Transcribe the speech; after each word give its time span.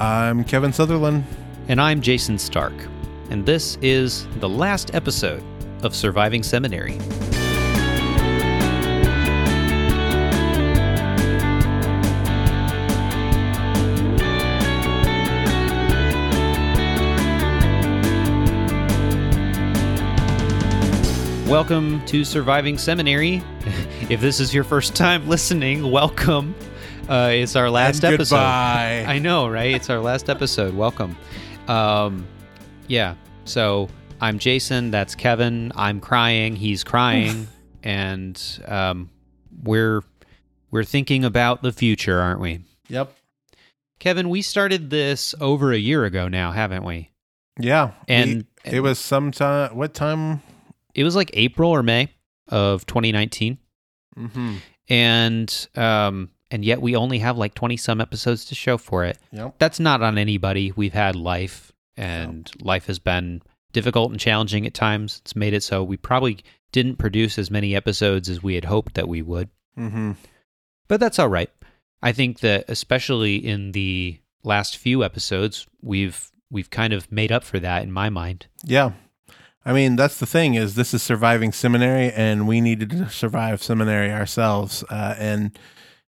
I'm 0.00 0.44
Kevin 0.44 0.72
Sutherland. 0.72 1.26
And 1.68 1.78
I'm 1.78 2.00
Jason 2.00 2.38
Stark. 2.38 2.72
And 3.28 3.44
this 3.44 3.76
is 3.82 4.26
the 4.38 4.48
last 4.48 4.94
episode 4.94 5.42
of 5.82 5.94
Surviving 5.94 6.42
Seminary. 6.42 6.96
Welcome 21.46 22.02
to 22.06 22.24
Surviving 22.24 22.78
Seminary. 22.78 23.42
if 24.08 24.22
this 24.22 24.40
is 24.40 24.54
your 24.54 24.64
first 24.64 24.96
time 24.96 25.28
listening, 25.28 25.90
welcome. 25.90 26.54
Uh, 27.10 27.30
it's 27.32 27.56
our 27.56 27.68
last 27.68 28.04
And 28.04 28.14
episode. 28.14 28.36
goodbye. 28.36 29.04
I 29.06 29.18
know, 29.18 29.48
right? 29.48 29.74
It's 29.74 29.90
our 29.90 29.98
last 29.98 30.30
episode. 30.30 30.74
Welcome. 30.74 31.16
Um, 31.66 32.24
yeah. 32.86 33.16
So 33.44 33.88
I'm 34.20 34.38
Jason. 34.38 34.92
That's 34.92 35.16
Kevin. 35.16 35.72
I'm 35.74 35.98
crying. 36.00 36.54
He's 36.54 36.84
crying, 36.84 37.48
and 37.82 38.40
um, 38.66 39.10
we're 39.64 40.02
we're 40.70 40.84
thinking 40.84 41.24
about 41.24 41.62
the 41.62 41.72
future, 41.72 42.20
aren't 42.20 42.38
we? 42.40 42.60
Yep. 42.88 43.12
Kevin, 43.98 44.28
we 44.28 44.40
started 44.40 44.88
this 44.90 45.34
over 45.40 45.72
a 45.72 45.78
year 45.78 46.04
ago 46.04 46.28
now, 46.28 46.52
haven't 46.52 46.84
we? 46.84 47.10
Yeah. 47.58 47.90
And- 48.08 48.46
we- 48.64 48.70
it 48.72 48.80
was 48.80 48.98
sometime. 49.00 49.74
What 49.74 49.94
time? 49.94 50.42
It 50.94 51.02
was 51.02 51.16
like 51.16 51.30
April 51.34 51.70
or 51.70 51.82
May 51.82 52.12
of 52.48 52.86
2019, 52.86 53.58
Mm-hmm. 54.18 54.54
and 54.88 55.68
um, 55.76 56.28
and 56.50 56.64
yet 56.64 56.80
we 56.82 56.96
only 56.96 57.18
have 57.20 57.36
like 57.38 57.54
20 57.54 57.76
some 57.76 58.00
episodes 58.00 58.44
to 58.46 58.54
show 58.54 58.76
for 58.78 59.04
it. 59.04 59.18
Yep. 59.32 59.54
that's 59.58 59.80
not 59.80 60.02
on 60.02 60.18
anybody. 60.18 60.72
We've 60.72 60.92
had 60.92 61.16
life, 61.16 61.72
and 61.96 62.50
life 62.60 62.86
has 62.86 62.98
been 62.98 63.42
difficult 63.72 64.10
and 64.10 64.18
challenging 64.20 64.66
at 64.66 64.74
times. 64.74 65.20
It's 65.22 65.36
made 65.36 65.54
it 65.54 65.62
so 65.62 65.82
we 65.84 65.96
probably 65.96 66.38
didn't 66.72 66.96
produce 66.96 67.38
as 67.38 67.50
many 67.50 67.74
episodes 67.76 68.28
as 68.28 68.42
we 68.42 68.54
had 68.54 68.64
hoped 68.64 68.94
that 68.94 69.08
we 69.08 69.22
would, 69.22 69.48
Mm-hmm. 69.78 70.12
but 70.88 71.00
that's 71.00 71.18
all 71.18 71.28
right. 71.28 71.50
I 72.02 72.12
think 72.12 72.40
that 72.40 72.64
especially 72.68 73.36
in 73.36 73.72
the 73.72 74.18
last 74.42 74.76
few 74.76 75.04
episodes, 75.04 75.66
we've 75.82 76.30
we've 76.50 76.70
kind 76.70 76.92
of 76.92 77.10
made 77.12 77.30
up 77.30 77.44
for 77.44 77.58
that 77.60 77.82
in 77.82 77.92
my 77.92 78.08
mind. 78.10 78.46
Yeah. 78.64 78.92
I 79.64 79.72
mean, 79.74 79.94
that's 79.96 80.18
the 80.18 80.26
thing 80.26 80.54
is 80.54 80.74
this 80.74 80.94
is 80.94 81.02
surviving 81.02 81.52
seminary, 81.52 82.10
and 82.12 82.48
we 82.48 82.60
needed 82.62 82.90
to 82.90 83.10
survive 83.10 83.62
seminary 83.62 84.10
ourselves. 84.10 84.82
Uh, 84.88 85.14
and 85.18 85.58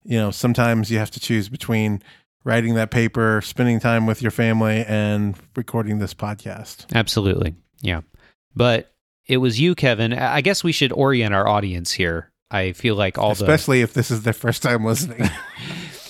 you 0.04 0.18
know, 0.18 0.30
sometimes 0.30 0.90
you 0.90 0.98
have 0.98 1.10
to 1.12 1.20
choose 1.20 1.48
between 1.48 2.02
writing 2.44 2.74
that 2.74 2.90
paper, 2.90 3.40
spending 3.42 3.80
time 3.80 4.06
with 4.06 4.22
your 4.22 4.30
family, 4.30 4.84
and 4.86 5.36
recording 5.56 5.98
this 5.98 6.14
podcast. 6.14 6.86
Absolutely, 6.94 7.54
yeah. 7.80 8.00
But 8.54 8.92
it 9.26 9.36
was 9.38 9.60
you, 9.60 9.74
Kevin. 9.74 10.12
I 10.12 10.40
guess 10.40 10.64
we 10.64 10.72
should 10.72 10.92
orient 10.92 11.34
our 11.34 11.46
audience 11.46 11.92
here. 11.92 12.30
I 12.50 12.72
feel 12.72 12.96
like 12.96 13.16
all 13.16 13.34
the 13.34 13.44
Especially 13.44 13.82
if 13.82 13.92
this 13.92 14.10
is 14.10 14.22
their 14.22 14.32
first 14.32 14.62
time 14.62 14.84
listening. 14.84 15.28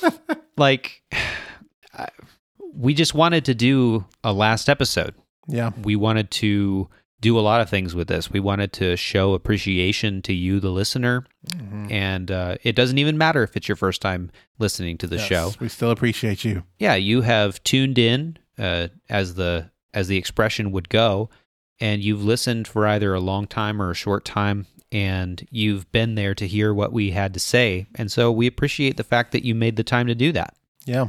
like 0.56 1.02
we 2.74 2.94
just 2.94 3.14
wanted 3.14 3.44
to 3.46 3.54
do 3.54 4.06
a 4.24 4.32
last 4.32 4.68
episode. 4.68 5.14
yeah. 5.46 5.72
We 5.82 5.96
wanted 5.96 6.30
to 6.32 6.88
do 7.20 7.38
a 7.38 7.40
lot 7.40 7.60
of 7.60 7.68
things 7.68 7.94
with 7.94 8.08
this. 8.08 8.30
We 8.30 8.40
wanted 8.40 8.72
to 8.74 8.96
show 8.96 9.34
appreciation 9.34 10.22
to 10.22 10.32
you, 10.32 10.58
the 10.60 10.70
listener, 10.70 11.24
Mhm. 11.48 11.90
and 11.92 12.30
uh, 12.30 12.56
it 12.62 12.74
doesn't 12.74 12.98
even 12.98 13.18
matter 13.18 13.42
if 13.42 13.56
it's 13.56 13.68
your 13.68 13.76
first 13.76 14.00
time 14.02 14.30
listening 14.58 14.96
to 14.98 15.06
the 15.06 15.16
Yes, 15.16 15.26
show. 15.26 15.52
We 15.60 15.68
still 15.68 15.90
appreciate 15.90 16.44
you. 16.44 16.64
Yeah, 16.78 16.94
you 16.94 17.20
have 17.22 17.62
tuned 17.64 17.98
in, 17.98 18.38
uh, 18.58 18.88
as 19.08 19.34
the 19.34 19.70
as 19.92 20.06
the 20.08 20.16
expression 20.16 20.70
would 20.70 20.88
go, 20.88 21.28
and 21.80 22.00
you've 22.02 22.22
listened 22.24 22.68
for 22.68 22.86
either 22.86 23.12
a 23.12 23.20
long 23.20 23.46
time 23.48 23.82
or 23.82 23.90
a 23.90 23.94
short 23.94 24.24
time, 24.24 24.66
and 24.92 25.46
you've 25.50 25.90
been 25.92 26.14
there 26.14 26.34
to 26.34 26.46
hear 26.46 26.72
what 26.72 26.92
we 26.92 27.10
had 27.10 27.34
to 27.34 27.40
say, 27.40 27.86
and 27.96 28.10
so 28.12 28.30
we 28.30 28.46
appreciate 28.46 28.96
the 28.96 29.02
fact 29.04 29.32
that 29.32 29.44
you 29.44 29.54
made 29.54 29.74
the 29.76 29.82
time 29.82 30.06
to 30.06 30.14
do 30.14 30.30
that. 30.32 30.54
Yeah. 30.86 31.08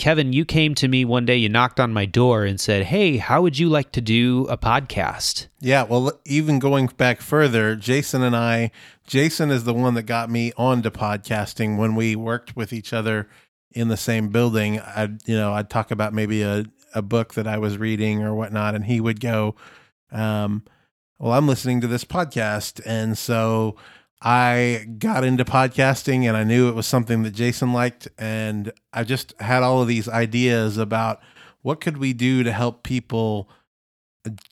Kevin, 0.00 0.32
you 0.32 0.46
came 0.46 0.74
to 0.76 0.88
me 0.88 1.04
one 1.04 1.26
day, 1.26 1.36
you 1.36 1.50
knocked 1.50 1.78
on 1.78 1.92
my 1.92 2.06
door 2.06 2.46
and 2.46 2.58
said, 2.58 2.84
Hey, 2.84 3.18
how 3.18 3.42
would 3.42 3.58
you 3.58 3.68
like 3.68 3.92
to 3.92 4.00
do 4.00 4.46
a 4.48 4.56
podcast? 4.56 5.48
Yeah, 5.60 5.82
well, 5.82 6.18
even 6.24 6.58
going 6.58 6.86
back 6.86 7.20
further, 7.20 7.76
Jason 7.76 8.22
and 8.22 8.34
I, 8.34 8.70
Jason 9.06 9.50
is 9.50 9.64
the 9.64 9.74
one 9.74 9.92
that 9.94 10.04
got 10.04 10.30
me 10.30 10.54
onto 10.56 10.88
podcasting 10.88 11.76
when 11.76 11.94
we 11.94 12.16
worked 12.16 12.56
with 12.56 12.72
each 12.72 12.94
other 12.94 13.28
in 13.72 13.88
the 13.88 13.96
same 13.98 14.30
building. 14.30 14.80
I'd, 14.80 15.18
you 15.28 15.36
know, 15.36 15.52
I'd 15.52 15.68
talk 15.68 15.90
about 15.90 16.14
maybe 16.14 16.40
a, 16.40 16.64
a 16.94 17.02
book 17.02 17.34
that 17.34 17.46
I 17.46 17.58
was 17.58 17.76
reading 17.76 18.22
or 18.22 18.34
whatnot, 18.34 18.74
and 18.74 18.86
he 18.86 19.02
would 19.02 19.20
go, 19.20 19.54
um, 20.10 20.64
Well, 21.18 21.34
I'm 21.34 21.46
listening 21.46 21.82
to 21.82 21.86
this 21.86 22.04
podcast. 22.04 22.80
And 22.86 23.18
so 23.18 23.76
I 24.22 24.86
got 24.98 25.24
into 25.24 25.44
podcasting 25.44 26.24
and 26.24 26.36
I 26.36 26.44
knew 26.44 26.68
it 26.68 26.74
was 26.74 26.86
something 26.86 27.22
that 27.22 27.30
Jason 27.30 27.72
liked. 27.72 28.08
And 28.18 28.72
I 28.92 29.04
just 29.04 29.34
had 29.40 29.62
all 29.62 29.80
of 29.80 29.88
these 29.88 30.08
ideas 30.08 30.76
about 30.76 31.20
what 31.62 31.80
could 31.80 31.98
we 31.98 32.12
do 32.12 32.42
to 32.42 32.52
help 32.52 32.82
people 32.82 33.48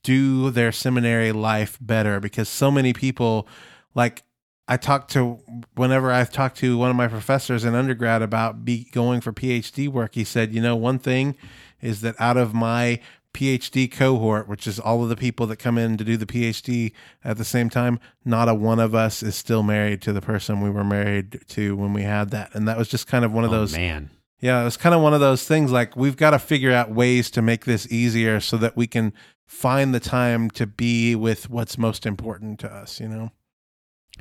do 0.03 0.49
their 0.49 0.71
seminary 0.71 1.31
life 1.31 1.77
better 1.79 2.19
because 2.19 2.49
so 2.49 2.71
many 2.71 2.91
people 2.91 3.47
like 3.93 4.23
I 4.67 4.77
talked 4.77 5.11
to 5.13 5.39
whenever 5.75 6.11
I've 6.11 6.31
talked 6.31 6.57
to 6.57 6.77
one 6.77 6.91
of 6.91 6.95
my 6.95 7.07
professors 7.07 7.65
in 7.65 7.73
undergrad 7.73 8.21
about 8.21 8.63
be 8.63 8.87
going 8.91 9.19
for 9.19 9.33
PhD 9.33 9.87
work, 9.87 10.13
he 10.13 10.23
said, 10.23 10.53
you 10.53 10.61
know, 10.61 10.75
one 10.75 10.99
thing 10.99 11.35
is 11.81 12.01
that 12.01 12.15
out 12.19 12.37
of 12.37 12.53
my 12.53 12.99
PhD 13.33 13.91
cohort, 13.91 14.47
which 14.47 14.65
is 14.67 14.79
all 14.79 15.03
of 15.03 15.09
the 15.09 15.15
people 15.15 15.45
that 15.47 15.57
come 15.57 15.77
in 15.77 15.97
to 15.97 16.03
do 16.03 16.17
the 16.17 16.25
PhD 16.25 16.91
at 17.23 17.37
the 17.37 17.45
same 17.45 17.69
time, 17.69 17.99
not 18.25 18.49
a 18.49 18.53
one 18.53 18.79
of 18.79 18.95
us 18.95 19.21
is 19.23 19.35
still 19.35 19.63
married 19.63 20.01
to 20.03 20.13
the 20.13 20.21
person 20.21 20.61
we 20.61 20.69
were 20.69 20.83
married 20.83 21.41
to 21.49 21.75
when 21.75 21.93
we 21.93 22.03
had 22.03 22.31
that. 22.31 22.53
And 22.55 22.67
that 22.67 22.77
was 22.77 22.87
just 22.87 23.07
kind 23.07 23.23
of 23.23 23.31
one 23.31 23.43
of 23.43 23.51
Oh, 23.51 23.57
those 23.59 23.75
man. 23.75 24.09
yeah, 24.39 24.61
it 24.61 24.63
was 24.65 24.77
kind 24.77 24.95
of 24.95 25.01
one 25.01 25.13
of 25.13 25.19
those 25.19 25.43
things 25.45 25.71
like 25.71 25.95
we've 25.95 26.17
got 26.17 26.31
to 26.31 26.39
figure 26.39 26.71
out 26.71 26.91
ways 26.91 27.29
to 27.31 27.41
make 27.41 27.65
this 27.65 27.91
easier 27.91 28.39
so 28.39 28.57
that 28.57 28.75
we 28.75 28.87
can 28.87 29.13
find 29.45 29.93
the 29.93 29.99
time 29.99 30.49
to 30.51 30.65
be 30.67 31.15
with 31.15 31.49
what's 31.49 31.77
most 31.77 32.05
important 32.05 32.59
to 32.59 32.71
us, 32.71 32.99
you 32.99 33.07
know? 33.07 33.31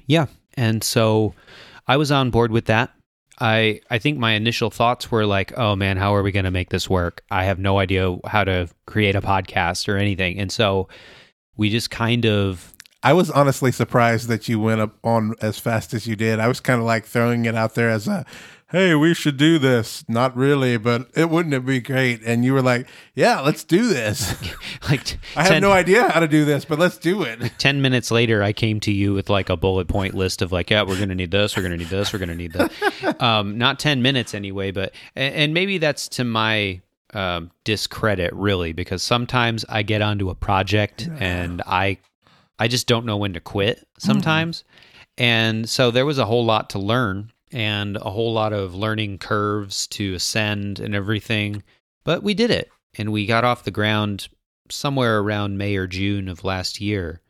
Yeah. 0.06 0.26
And 0.54 0.82
so 0.84 1.34
I 1.86 1.96
was 1.96 2.10
on 2.12 2.30
board 2.30 2.50
with 2.50 2.66
that. 2.66 2.90
I 3.40 3.80
I 3.90 3.98
think 3.98 4.18
my 4.18 4.32
initial 4.32 4.70
thoughts 4.70 5.10
were 5.10 5.26
like, 5.26 5.56
oh 5.56 5.76
man, 5.76 5.96
how 5.96 6.14
are 6.14 6.22
we 6.22 6.32
going 6.32 6.44
to 6.44 6.50
make 6.50 6.70
this 6.70 6.88
work? 6.88 7.22
I 7.30 7.44
have 7.44 7.58
no 7.58 7.78
idea 7.78 8.16
how 8.26 8.44
to 8.44 8.68
create 8.86 9.14
a 9.16 9.20
podcast 9.20 9.88
or 9.88 9.96
anything. 9.96 10.38
And 10.38 10.50
so 10.50 10.88
we 11.56 11.70
just 11.70 11.90
kind 11.90 12.26
of 12.26 12.74
I 13.02 13.12
was 13.12 13.30
honestly 13.30 13.70
surprised 13.70 14.28
that 14.28 14.48
you 14.48 14.58
went 14.58 14.80
up 14.80 14.98
on 15.04 15.34
as 15.40 15.58
fast 15.58 15.94
as 15.94 16.06
you 16.06 16.16
did. 16.16 16.40
I 16.40 16.48
was 16.48 16.58
kind 16.58 16.80
of 16.80 16.86
like 16.86 17.04
throwing 17.04 17.44
it 17.44 17.54
out 17.54 17.74
there 17.74 17.90
as 17.90 18.08
a, 18.08 18.26
hey, 18.70 18.94
we 18.94 19.14
should 19.14 19.36
do 19.36 19.58
this. 19.58 20.04
Not 20.08 20.36
really, 20.36 20.76
but 20.76 21.08
it 21.14 21.30
wouldn't 21.30 21.54
it 21.54 21.64
be 21.64 21.80
great? 21.80 22.22
And 22.24 22.44
you 22.44 22.52
were 22.52 22.62
like, 22.62 22.86
yeah, 23.14 23.40
let's 23.40 23.64
do 23.64 23.88
this. 23.88 24.34
like 24.90 25.18
I 25.36 25.44
have 25.44 25.62
no 25.62 25.72
idea 25.72 26.08
how 26.08 26.20
to 26.20 26.28
do 26.28 26.44
this, 26.44 26.64
but 26.64 26.78
let's 26.78 26.98
do 26.98 27.22
it. 27.22 27.52
10 27.58 27.82
minutes 27.82 28.10
later 28.10 28.42
i 28.42 28.52
came 28.52 28.80
to 28.80 28.92
you 28.92 29.12
with 29.12 29.28
like 29.28 29.48
a 29.48 29.56
bullet 29.56 29.88
point 29.88 30.14
list 30.14 30.42
of 30.42 30.52
like 30.52 30.70
yeah 30.70 30.82
we're 30.82 30.98
gonna 30.98 31.14
need 31.14 31.30
this 31.30 31.56
we're 31.56 31.62
gonna 31.62 31.76
need 31.76 31.88
this 31.88 32.12
we're 32.12 32.18
gonna 32.18 32.34
need 32.34 32.52
that 32.52 33.22
um, 33.22 33.58
not 33.58 33.78
10 33.78 34.02
minutes 34.02 34.34
anyway 34.34 34.70
but 34.70 34.92
and, 35.16 35.34
and 35.34 35.54
maybe 35.54 35.78
that's 35.78 36.08
to 36.08 36.24
my 36.24 36.80
um, 37.14 37.50
discredit 37.64 38.32
really 38.34 38.72
because 38.72 39.02
sometimes 39.02 39.64
i 39.68 39.82
get 39.82 40.02
onto 40.02 40.30
a 40.30 40.34
project 40.34 41.08
and 41.18 41.62
i 41.66 41.98
i 42.58 42.68
just 42.68 42.86
don't 42.86 43.06
know 43.06 43.16
when 43.16 43.32
to 43.32 43.40
quit 43.40 43.86
sometimes 43.98 44.64
and 45.16 45.68
so 45.68 45.90
there 45.90 46.06
was 46.06 46.18
a 46.18 46.26
whole 46.26 46.44
lot 46.44 46.70
to 46.70 46.78
learn 46.78 47.32
and 47.52 47.96
a 47.96 48.10
whole 48.10 48.32
lot 48.32 48.52
of 48.52 48.74
learning 48.74 49.18
curves 49.18 49.86
to 49.86 50.14
ascend 50.14 50.80
and 50.80 50.94
everything 50.94 51.62
but 52.04 52.22
we 52.22 52.34
did 52.34 52.50
it 52.50 52.70
and 52.96 53.12
we 53.12 53.26
got 53.26 53.44
off 53.44 53.64
the 53.64 53.70
ground 53.70 54.28
somewhere 54.70 55.20
around 55.20 55.58
May 55.58 55.76
or 55.76 55.86
June 55.86 56.28
of 56.28 56.44
last 56.44 56.80
year. 56.80 57.20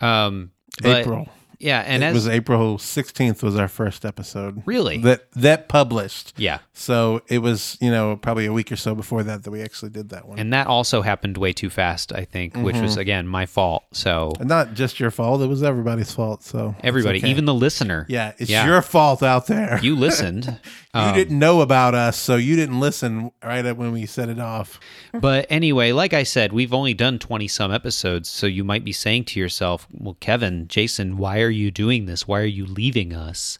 Um, 0.00 0.52
April. 0.84 1.28
Yeah, 1.62 1.80
and 1.86 2.02
it 2.02 2.06
as 2.06 2.14
was 2.14 2.28
April 2.28 2.76
16th 2.78 3.42
was 3.42 3.56
our 3.56 3.68
first 3.68 4.04
episode. 4.04 4.62
really, 4.66 4.98
That 4.98 5.30
that 5.32 5.68
published. 5.68 6.32
yeah, 6.36 6.58
So 6.74 7.22
it 7.28 7.38
was, 7.38 7.76
you 7.80 7.90
know, 7.90 8.16
probably 8.16 8.46
a 8.46 8.52
week 8.52 8.70
or 8.72 8.76
so 8.76 8.94
before 8.94 9.22
that 9.22 9.44
that 9.44 9.50
we 9.50 9.62
actually 9.62 9.90
did 9.90 10.10
that 10.10 10.26
one. 10.26 10.38
And, 10.38 10.46
and 10.46 10.52
that 10.52 10.66
also 10.66 11.02
happened 11.02 11.38
way 11.38 11.52
too 11.52 11.70
fast, 11.70 12.12
I 12.12 12.24
think, 12.24 12.56
which 12.56 12.76
was 12.76 12.96
Mhm. 12.96 13.00
again 13.00 13.26
my 13.26 13.46
fault. 13.46 13.84
So 13.92 14.32
not 14.40 14.74
just 14.74 14.98
your 15.00 15.10
fault; 15.10 15.40
it 15.42 15.46
was 15.46 15.62
everybody's 15.62 16.12
fault. 16.12 16.42
So 16.42 16.74
everybody, 16.82 17.18
okay. 17.18 17.30
even 17.30 17.44
the 17.46 17.54
listener, 17.54 18.06
yeah, 18.08 18.32
it's 18.38 18.50
Yeah. 18.50 18.66
your 18.66 18.82
fault 18.82 19.22
out 19.22 19.46
there. 19.46 19.78
you 19.82 19.96
listened. 19.96 20.58
You 20.94 21.00
Um, 21.00 21.14
didn't 21.14 21.38
know 21.38 21.62
about 21.62 21.94
us, 21.94 22.18
so 22.18 22.36
you 22.36 22.54
didn't 22.54 22.78
listen 22.78 23.30
right 23.42 23.64
when 23.74 23.92
we 23.92 24.04
set 24.04 24.28
it 24.28 24.38
off. 24.38 24.78
but 25.14 25.46
anyway, 25.48 25.90
like 25.92 26.12
I 26.12 26.22
said, 26.22 26.52
we've 26.52 26.74
only 26.74 26.92
done 26.92 27.18
20 27.18 27.48
some 27.48 27.72
episodes. 27.72 28.28
So 28.28 28.46
you 28.46 28.62
might 28.62 28.84
be 28.84 28.92
saying 28.92 29.24
to 29.32 29.40
yourself, 29.40 29.86
well, 29.90 30.18
Kevin, 30.20 30.68
Jason, 30.68 31.16
why 31.16 31.40
are 31.40 31.48
you 31.52 31.70
doing 31.70 32.06
this? 32.06 32.26
Why 32.26 32.40
are 32.40 32.44
you 32.44 32.66
leaving 32.66 33.12
us? 33.12 33.58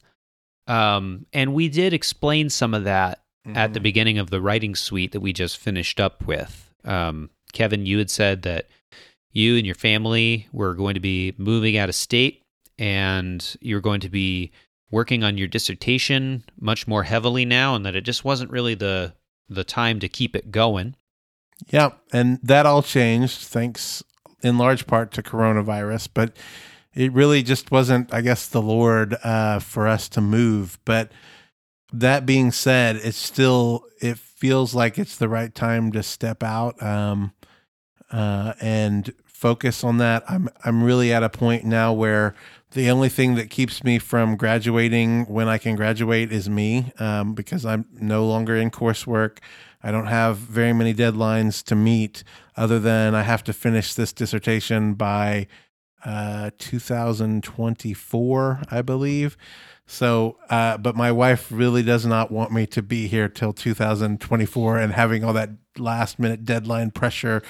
Um, 0.67 1.27
and 1.33 1.55
we 1.55 1.69
did 1.69 1.93
explain 1.93 2.51
some 2.51 2.75
of 2.75 2.85
that 2.85 3.23
at 3.45 3.75
the 3.75 3.81
beginning 3.81 4.19
of 4.19 4.31
the 4.31 4.41
writing 4.41 4.75
suite 4.75 5.13
that 5.13 5.21
we 5.21 5.33
just 5.33 5.59
finished 5.59 5.99
up 5.99 6.27
with. 6.27 6.73
Um, 6.85 7.31
Kevin, 7.53 7.87
you 7.87 7.99
had 7.99 8.11
said 8.11 8.43
that 8.43 8.69
you 9.33 9.57
and 9.57 9.67
your 9.67 9.75
family 9.75 10.47
were 10.53 10.75
going 10.75 10.95
to 10.95 11.01
be 11.01 11.35
moving 11.39 11.77
out 11.77 11.89
of 11.89 11.95
state 11.95 12.43
and 12.79 13.57
you're 13.61 13.81
going 13.81 14.01
to 14.01 14.09
be 14.09 14.53
working 14.91 15.25
on 15.25 15.39
your 15.39 15.49
dissertation 15.49 16.45
much 16.61 16.87
more 16.87 17.03
heavily 17.03 17.45
now 17.45 17.75
and 17.75 17.85
that 17.85 17.97
it 17.97 18.03
just 18.03 18.25
wasn't 18.25 18.51
really 18.51 18.75
the 18.75 19.15
the 19.49 19.65
time 19.65 20.01
to 20.01 20.09
keep 20.09 20.35
it 20.35 20.51
going. 20.51 20.95
Yeah, 21.69 21.91
and 22.13 22.39
that 22.43 22.65
all 22.65 22.83
changed 22.83 23.43
thanks 23.43 24.03
in 24.43 24.57
large 24.57 24.87
part 24.87 25.13
to 25.13 25.23
coronavirus, 25.23 26.09
but 26.15 26.37
it 26.95 27.13
really 27.13 27.43
just 27.43 27.71
wasn't, 27.71 28.13
I 28.13 28.21
guess, 28.21 28.47
the 28.47 28.63
Lord 28.63 29.17
uh, 29.25 29.59
for 29.59 29.87
us 29.87 30.09
to 30.11 30.21
move. 30.21 30.79
But 30.85 31.13
that 31.93 32.27
being 32.27 32.53
said, 32.53 32.97
it's 32.97 33.19
still 33.19 33.85
it 34.01 34.19
feels 34.19 34.75
like 34.75 34.99
it's 34.99 35.17
the 35.17 35.29
right 35.29 35.55
time 35.55 35.93
to 35.93 36.03
step 36.03 36.43
out 36.43 36.83
um, 36.83 37.33
uh, 38.11 38.55
and 38.61 39.13
focus 39.25 39.85
on 39.85 39.99
that. 39.99 40.25
I'm 40.29 40.49
I'm 40.65 40.83
really 40.83 41.13
at 41.13 41.23
a 41.23 41.29
point 41.29 41.65
now 41.65 41.93
where 41.93 42.35
the 42.73 42.91
only 42.91 43.09
thing 43.09 43.35
that 43.35 43.51
keeps 43.51 43.85
me 43.85 43.99
from 43.99 44.37
graduating 44.37 45.27
when 45.27 45.47
I 45.47 45.59
can 45.59 45.77
graduate 45.77 46.33
is 46.33 46.49
me, 46.49 46.93
um, 46.99 47.35
because 47.35 47.67
I'm 47.67 47.85
no 47.93 48.27
longer 48.27 48.57
in 48.57 48.71
coursework. 48.71 49.39
I 49.83 49.91
don't 49.91 50.07
have 50.07 50.39
very 50.39 50.73
many 50.73 50.95
deadlines 50.95 51.63
to 51.65 51.75
meet, 51.75 52.25
other 52.57 52.79
than 52.79 53.15
I 53.15 53.23
have 53.23 53.45
to 53.45 53.53
finish 53.53 53.95
this 53.95 54.13
dissertation 54.13 54.95
by 54.95 55.49
uh, 56.05 56.51
2024, 56.59 58.63
I 58.71 58.83
believe. 58.83 59.37
So, 59.87 60.39
uh, 60.49 60.79
but 60.79 60.97
my 60.97 61.13
wife 61.13 61.51
really 61.51 61.83
does 61.83 62.07
not 62.07 62.31
want 62.31 62.53
me 62.53 62.67
to 62.69 62.83
be 62.83 63.09
here 63.09 63.29
till 63.29 63.53
2024 63.53 64.79
and 64.79 64.93
having 64.93 65.25
all 65.25 65.33
that 65.35 65.51
last 65.77 66.19
minute 66.19 66.45
deadline 66.45 66.91
pressure, 66.91 67.43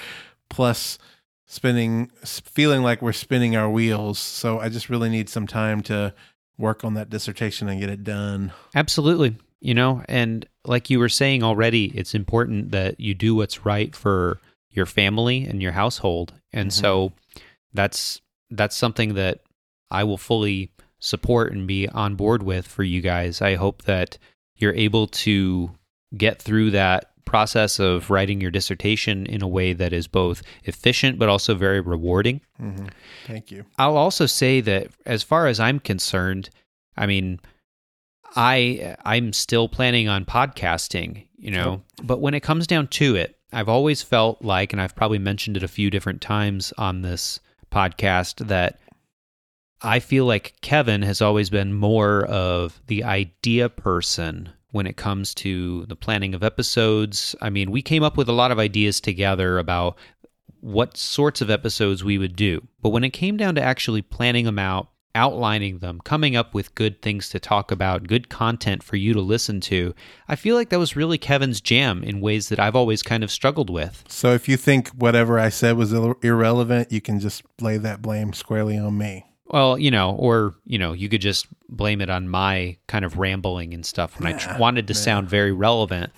plus 0.49 0.97
spinning, 1.45 2.11
feeling 2.23 2.81
like 2.81 3.01
we're 3.01 3.13
spinning 3.13 3.55
our 3.55 3.69
wheels. 3.69 4.19
So 4.19 4.59
I 4.59 4.69
just 4.69 4.89
really 4.89 5.09
need 5.09 5.29
some 5.29 5.47
time 5.47 5.81
to 5.83 6.13
work 6.57 6.83
on 6.83 6.95
that 6.95 7.09
dissertation 7.09 7.69
and 7.69 7.79
get 7.79 7.89
it 7.89 8.03
done. 8.03 8.51
Absolutely. 8.75 9.37
You 9.59 9.73
know, 9.73 10.03
and 10.09 10.45
like 10.65 10.89
you 10.89 10.99
were 10.99 11.09
saying 11.09 11.43
already, 11.43 11.85
it's 11.97 12.13
important 12.13 12.71
that 12.71 12.99
you 12.99 13.13
do 13.13 13.35
what's 13.35 13.65
right 13.65 13.95
for 13.95 14.39
your 14.69 14.85
family 14.85 15.45
and 15.45 15.61
your 15.61 15.71
household. 15.71 16.33
And 16.51 16.69
mm-hmm. 16.69 16.81
so 16.81 17.13
that's 17.73 18.21
that's 18.55 18.75
something 18.75 19.15
that 19.15 19.41
I 19.91 20.03
will 20.03 20.17
fully 20.17 20.71
support 20.99 21.51
and 21.51 21.67
be 21.67 21.87
on 21.89 22.15
board 22.15 22.43
with 22.43 22.65
for 22.65 22.83
you 22.83 23.01
guys. 23.01 23.41
I 23.41 23.55
hope 23.55 23.83
that 23.83 24.17
you're 24.55 24.73
able 24.73 25.07
to 25.07 25.71
get 26.15 26.41
through 26.41 26.71
that 26.71 27.09
process 27.25 27.79
of 27.79 28.09
writing 28.09 28.39
your 28.39 28.51
dissertation 28.51 29.25
in 29.25 29.41
a 29.41 29.47
way 29.47 29.73
that 29.73 29.91
is 29.91 30.07
both 30.07 30.43
efficient 30.65 31.17
but 31.17 31.29
also 31.29 31.55
very 31.55 31.81
rewarding. 31.81 32.41
Mm-hmm. 32.61 32.87
Thank 33.25 33.51
you. 33.51 33.65
I'll 33.77 33.97
also 33.97 34.25
say 34.25 34.61
that 34.61 34.87
as 35.05 35.23
far 35.23 35.47
as 35.47 35.59
I'm 35.59 35.79
concerned, 35.79 36.49
I 36.95 37.05
mean, 37.05 37.39
I 38.35 38.95
I'm 39.03 39.33
still 39.33 39.67
planning 39.67 40.07
on 40.07 40.25
podcasting, 40.25 41.27
you 41.37 41.51
know, 41.51 41.81
but 42.03 42.19
when 42.19 42.33
it 42.33 42.41
comes 42.41 42.67
down 42.67 42.87
to 42.89 43.15
it, 43.15 43.37
I've 43.51 43.69
always 43.69 44.01
felt 44.01 44.43
like 44.43 44.73
and 44.73 44.81
I've 44.81 44.95
probably 44.95 45.19
mentioned 45.19 45.57
it 45.57 45.63
a 45.63 45.67
few 45.67 45.89
different 45.89 46.21
times 46.21 46.73
on 46.77 47.01
this 47.01 47.39
podcast 47.73 48.47
that 48.47 48.79
I 49.81 49.99
feel 49.99 50.25
like 50.25 50.53
Kevin 50.61 51.01
has 51.01 51.21
always 51.21 51.49
been 51.49 51.73
more 51.73 52.25
of 52.25 52.81
the 52.87 53.03
idea 53.03 53.67
person 53.67 54.49
when 54.71 54.87
it 54.87 54.95
comes 54.95 55.33
to 55.35 55.85
the 55.87 55.95
planning 55.95 56.33
of 56.33 56.43
episodes. 56.43 57.35
I 57.41 57.49
mean, 57.49 57.69
we 57.69 57.81
came 57.81 58.03
up 58.03 58.15
with 58.15 58.29
a 58.29 58.33
lot 58.33 58.51
of 58.51 58.59
ideas 58.59 59.01
together 59.01 59.59
about 59.59 59.97
what 60.61 60.95
sorts 60.95 61.41
of 61.41 61.49
episodes 61.49 62.03
we 62.03 62.17
would 62.17 62.35
do. 62.35 62.65
But 62.81 62.89
when 62.89 63.03
it 63.03 63.09
came 63.09 63.35
down 63.35 63.55
to 63.55 63.61
actually 63.61 64.01
planning 64.01 64.45
them 64.45 64.57
out, 64.57 64.87
outlining 65.15 65.79
them, 65.79 65.99
coming 66.03 66.35
up 66.35 66.53
with 66.53 66.75
good 66.75 67.01
things 67.01 67.29
to 67.29 67.39
talk 67.39 67.71
about, 67.71 68.07
good 68.07 68.29
content 68.29 68.83
for 68.83 68.95
you 68.95 69.13
to 69.13 69.21
listen 69.21 69.59
to, 69.61 69.93
I 70.27 70.35
feel 70.35 70.55
like 70.55 70.69
that 70.69 70.79
was 70.79 70.95
really 70.95 71.17
Kevin's 71.17 71.61
jam 71.61 72.03
in 72.03 72.21
ways 72.21 72.49
that 72.49 72.59
I've 72.59 72.75
always 72.75 73.03
kind 73.03 73.23
of 73.23 73.31
struggled 73.31 73.69
with. 73.69 74.03
So 74.07 74.33
if 74.33 74.49
you 74.49 74.57
think 74.57 74.89
whatever 74.89 75.39
I 75.39 75.49
said 75.49 75.77
was 75.77 75.93
irrelevant, 75.93 76.91
you 76.91 77.01
can 77.01 77.19
just 77.19 77.43
lay 77.61 77.77
that 77.77 78.01
blame 78.01 78.33
squarely 78.33 78.77
on 78.77 78.97
me. 78.97 79.25
Well, 79.45 79.77
you 79.77 79.91
know, 79.91 80.15
or 80.15 80.55
you 80.65 80.79
know, 80.79 80.93
you 80.93 81.09
could 81.09 81.21
just 81.21 81.47
blame 81.69 82.01
it 82.01 82.09
on 82.09 82.27
my 82.27 82.77
kind 82.87 83.05
of 83.05 83.19
rambling 83.19 83.73
and 83.73 83.85
stuff 83.85 84.19
when 84.19 84.31
yeah, 84.31 84.55
I 84.55 84.57
wanted 84.57 84.87
to 84.87 84.93
yeah. 84.93 84.99
sound 84.99 85.29
very 85.29 85.51
relevant. 85.51 86.11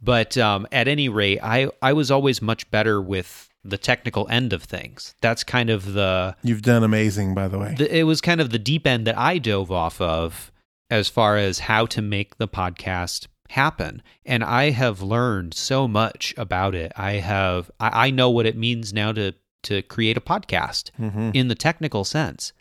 But 0.00 0.38
um, 0.38 0.66
at 0.72 0.88
any 0.88 1.10
rate, 1.10 1.40
I 1.42 1.68
I 1.82 1.92
was 1.92 2.10
always 2.10 2.40
much 2.40 2.70
better 2.70 3.02
with 3.02 3.49
the 3.64 3.78
technical 3.78 4.26
end 4.30 4.52
of 4.52 4.62
things. 4.62 5.14
That's 5.20 5.44
kind 5.44 5.70
of 5.70 5.92
the 5.92 6.36
You've 6.42 6.62
done 6.62 6.82
amazing, 6.82 7.34
by 7.34 7.48
the 7.48 7.58
way. 7.58 7.74
The, 7.76 7.98
it 7.98 8.04
was 8.04 8.20
kind 8.20 8.40
of 8.40 8.50
the 8.50 8.58
deep 8.58 8.86
end 8.86 9.06
that 9.06 9.18
I 9.18 9.38
dove 9.38 9.70
off 9.70 10.00
of 10.00 10.50
as 10.90 11.08
far 11.08 11.36
as 11.36 11.60
how 11.60 11.86
to 11.86 12.02
make 12.02 12.36
the 12.38 12.48
podcast 12.48 13.26
happen. 13.50 14.02
And 14.24 14.42
I 14.42 14.70
have 14.70 15.02
learned 15.02 15.54
so 15.54 15.86
much 15.86 16.34
about 16.36 16.74
it. 16.74 16.92
I 16.96 17.14
have 17.14 17.70
I, 17.78 18.06
I 18.06 18.10
know 18.10 18.30
what 18.30 18.46
it 18.46 18.56
means 18.56 18.92
now 18.92 19.12
to 19.12 19.34
to 19.64 19.82
create 19.82 20.16
a 20.16 20.22
podcast 20.22 20.90
mm-hmm. 20.98 21.30
in 21.34 21.48
the 21.48 21.54
technical 21.54 22.04
sense. 22.04 22.52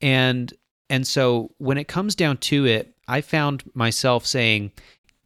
And 0.00 0.52
and 0.88 1.06
so 1.06 1.52
when 1.58 1.78
it 1.78 1.88
comes 1.88 2.14
down 2.14 2.38
to 2.38 2.66
it, 2.66 2.94
I 3.06 3.20
found 3.20 3.64
myself 3.74 4.26
saying, 4.26 4.72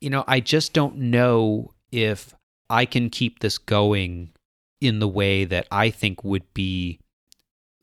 you 0.00 0.10
know, 0.10 0.24
I 0.26 0.40
just 0.40 0.72
don't 0.72 0.96
know 0.96 1.72
if 1.92 2.34
I 2.68 2.84
can 2.84 3.10
keep 3.10 3.38
this 3.38 3.56
going 3.56 4.30
in 4.84 4.98
the 4.98 5.08
way 5.08 5.44
that 5.44 5.66
I 5.70 5.90
think 5.90 6.24
would 6.24 6.52
be 6.54 7.00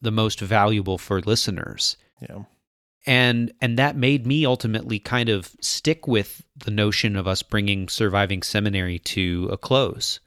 the 0.02 0.12
most 0.12 0.40
valuable 0.40 0.98
for 0.98 1.22
listeners. 1.22 1.98
Yeah. 2.22 2.44
And 3.06 3.52
and 3.62 3.80
that 3.80 3.96
made 3.96 4.28
me 4.28 4.46
ultimately 4.46 5.00
kind 5.00 5.30
of 5.30 5.56
stick 5.60 6.08
with 6.08 6.44
the 6.56 6.72
notion 6.72 7.16
of 7.16 7.28
us 7.28 7.42
bringing 7.42 7.90
surviving 7.90 8.44
seminary 8.44 9.00
to 9.00 9.50
a 9.52 9.58
close 9.58 10.20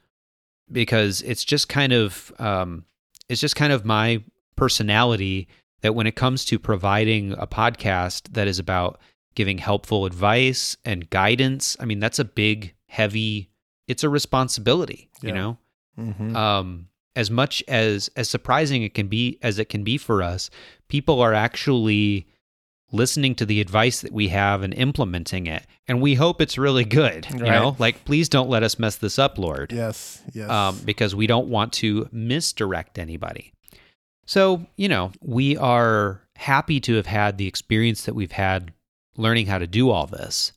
because 0.71 1.23
it's 1.23 1.45
just 1.45 1.69
kind 1.69 1.93
of 1.93 2.33
um, 2.39 2.85
it's 3.29 3.41
just 3.41 3.55
kind 3.57 3.73
of 3.73 3.85
my 3.85 4.23
personality 4.57 5.49
that 5.83 5.95
when 5.95 6.07
it 6.07 6.17
comes 6.17 6.45
to 6.47 6.59
providing 6.59 7.33
a 7.33 7.47
podcast 7.47 8.33
that 8.33 8.49
is 8.49 8.59
about 8.59 8.99
giving 9.35 9.59
helpful 9.59 10.07
advice 10.07 10.77
and 10.85 11.11
guidance, 11.11 11.77
I 11.79 11.85
mean, 11.85 11.99
that's 11.99 12.19
a 12.19 12.25
big, 12.25 12.75
heavy, 12.87 13.51
it's 13.87 14.05
a 14.05 14.09
responsibility, 14.09 15.11
yeah. 15.21 15.29
you 15.29 15.35
know? 15.35 15.59
Mm-hmm. 15.99 16.37
Um, 16.37 16.89
as 17.17 17.31
much 17.31 17.63
as 17.69 18.11
as 18.17 18.29
surprising 18.29 18.83
it 18.83 18.95
can 18.95 19.07
be 19.07 19.39
as 19.43 19.59
it 19.59 19.69
can 19.69 19.85
be 19.85 19.99
for 19.99 20.23
us, 20.23 20.51
people 20.89 21.21
are 21.21 21.33
actually 21.33 22.27
listening 22.93 23.35
to 23.35 23.45
the 23.45 23.61
advice 23.61 24.03
that 24.03 24.13
we 24.13 24.29
have 24.29 24.63
and 24.63 24.73
implementing 24.75 25.47
it. 25.47 25.67
And 25.89 26.01
we 26.01 26.15
hope 26.15 26.41
it's 26.41 26.57
really 26.57 26.85
good. 26.85 27.27
You 27.33 27.39
know, 27.39 27.77
like 27.79 28.05
please 28.05 28.29
don't 28.29 28.49
let 28.49 28.63
us 28.63 28.79
mess 28.79 28.97
this 28.97 29.19
up, 29.19 29.39
Lord. 29.39 29.73
Yes, 29.73 30.23
yes. 30.33 30.49
Um, 30.49 30.79
because 30.85 31.15
we 31.15 31.27
don't 31.27 31.49
want 31.49 31.73
to 31.75 32.09
misdirect 32.13 32.99
anybody. 32.99 33.53
So, 34.27 34.67
you 34.77 34.89
know, 34.89 35.13
we 35.21 35.57
are 35.57 36.23
happy 36.37 36.81
to 36.81 36.95
have 36.95 37.07
had 37.07 37.39
the 37.39 37.47
experience 37.47 38.05
that 38.05 38.15
we've 38.15 38.33
had 38.33 38.73
learning 39.17 39.47
how 39.47 39.59
to 39.59 39.67
do 39.67 39.91
all 39.91 40.07
this. 40.07 40.53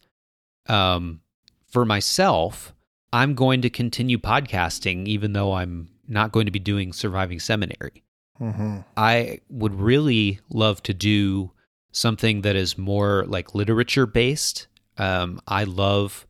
Um, 0.68 1.22
for 1.68 1.86
myself, 1.86 2.74
I'm 3.14 3.36
going 3.36 3.62
to 3.62 3.70
continue 3.70 4.18
podcasting, 4.18 5.08
even 5.08 5.34
though 5.34 5.54
I'm 5.54 5.90
not 6.08 6.32
going 6.32 6.46
to 6.46 6.52
be 6.52 6.60
doing 6.60 6.94
surviving 6.94 7.40
seminary. 7.40 8.04
Mm-hmm. 8.40 8.80
I 8.96 9.40
would 9.50 9.76
really 9.76 10.40
love 10.50 10.84
to 10.84 10.94
do 10.94 11.52
something 11.92 12.42
that 12.42 12.56
is 12.56 12.78
more 12.78 13.26
like 13.28 13.56
literature 13.56 14.06
based. 14.06 14.68
Um, 14.98 15.40
I 15.48 15.64
love 15.64 16.28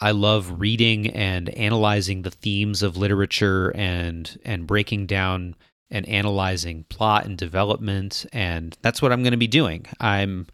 I 0.00 0.10
love 0.10 0.60
reading 0.60 1.08
and 1.08 1.48
analyzing 1.50 2.22
the 2.22 2.30
themes 2.30 2.82
of 2.82 2.96
literature 2.96 3.70
and 3.74 4.38
and 4.44 4.66
breaking 4.66 5.06
down 5.06 5.56
and 5.90 6.06
analyzing 6.08 6.84
plot 6.84 7.26
and 7.26 7.38
development. 7.38 8.26
And 8.32 8.76
that's 8.82 9.00
what 9.00 9.12
I'm 9.12 9.22
going 9.22 9.32
to 9.32 9.38
be 9.38 9.46
doing. 9.46 9.86
I'm 10.00 10.46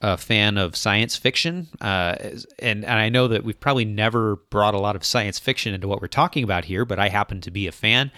a 0.00 0.16
fan 0.16 0.56
of 0.56 0.76
science 0.76 1.16
fiction. 1.16 1.68
Uh, 1.80 2.16
and, 2.58 2.84
and 2.84 2.98
I 2.98 3.08
know 3.08 3.28
that 3.28 3.44
we've 3.44 3.60
probably 3.60 3.84
never 3.84 4.36
brought 4.50 4.74
a 4.74 4.80
lot 4.80 4.96
of 4.96 5.04
science 5.04 5.38
fiction 5.38 5.74
into 5.74 5.88
what 5.88 6.00
we're 6.00 6.08
talking 6.08 6.42
about 6.42 6.64
here, 6.64 6.84
but 6.84 6.98
I 6.98 7.08
happen 7.08 7.40
to 7.42 7.50
be 7.50 7.66
a 7.66 7.72
fan. 7.72 8.10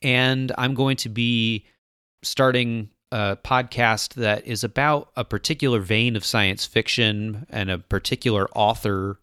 And 0.00 0.52
I'm 0.56 0.74
going 0.74 0.96
to 0.98 1.08
be 1.08 1.66
starting 2.22 2.90
a 3.12 3.36
podcast 3.42 4.14
that 4.14 4.46
is 4.46 4.64
about 4.64 5.10
a 5.16 5.24
particular 5.24 5.80
vein 5.80 6.16
of 6.16 6.24
science 6.24 6.64
fiction 6.64 7.46
and 7.50 7.70
a 7.70 7.78
particular 7.78 8.48
author. 8.54 9.20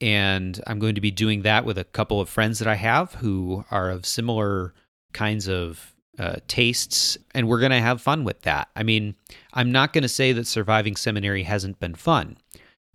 And 0.00 0.60
I'm 0.66 0.78
going 0.78 0.94
to 0.94 1.00
be 1.00 1.10
doing 1.10 1.42
that 1.42 1.64
with 1.64 1.78
a 1.78 1.84
couple 1.84 2.20
of 2.20 2.28
friends 2.28 2.58
that 2.58 2.68
I 2.68 2.76
have 2.76 3.14
who 3.14 3.64
are 3.70 3.90
of 3.90 4.06
similar 4.06 4.74
kinds 5.12 5.48
of 5.48 5.94
uh, 6.20 6.36
tastes, 6.48 7.16
and 7.34 7.48
we're 7.48 7.60
going 7.60 7.70
to 7.72 7.80
have 7.80 8.02
fun 8.02 8.24
with 8.24 8.42
that. 8.42 8.68
I 8.76 8.82
mean, 8.82 9.14
I'm 9.54 9.72
not 9.72 9.94
going 9.94 10.02
to 10.02 10.08
say 10.08 10.32
that 10.32 10.46
surviving 10.46 10.94
seminary 10.94 11.44
hasn't 11.44 11.80
been 11.80 11.94
fun, 11.94 12.36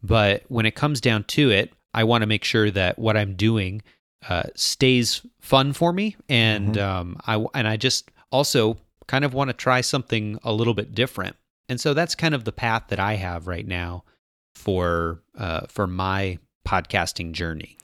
but 0.03 0.44
when 0.48 0.67
it 0.67 0.75
comes 0.75 1.01
down 1.01 1.24
to 1.24 1.50
it, 1.50 1.74
I 1.91 2.03
want 2.03 2.22
to 2.22 2.27
make 2.27 2.44
sure 2.44 2.70
that 2.70 3.00
what 3.00 3.17
I'm 3.17 3.34
doing 3.34 3.82
uh, 4.29 4.44
stays 4.53 5.25
fun 5.41 5.74
for 5.74 5.91
me, 5.91 6.15
and 6.29 6.77
um, 6.77 7.17
I 7.25 7.44
and 7.55 7.67
I 7.67 7.77
just 7.77 8.12
also 8.32 8.77
kind 9.08 9.25
of 9.25 9.34
want 9.34 9.50
to 9.50 9.53
try 9.53 9.82
something 9.82 10.38
a 10.44 10.53
little 10.53 10.75
bit 10.75 10.94
different. 10.94 11.36
And 11.67 11.82
so 11.82 11.96
that's 11.96 12.13
kind 12.13 12.36
of 12.36 12.44
the 12.44 12.51
path 12.51 12.84
that 12.89 13.00
I 13.00 13.15
have 13.15 13.48
right 13.48 13.65
now 13.65 14.03
for 14.53 15.22
uh, 15.36 15.62
for 15.67 15.88
my 15.88 16.38
podcasting 16.67 17.32
journey. 17.32 17.77